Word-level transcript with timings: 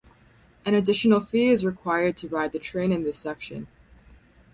An 0.65 0.73
additional 0.73 1.19
fee 1.19 1.49
is 1.49 1.63
required 1.63 2.17
to 2.17 2.27
ride 2.27 2.53
the 2.53 2.57
train 2.57 2.91
in 2.91 3.03
this 3.03 3.19
section. 3.19 3.67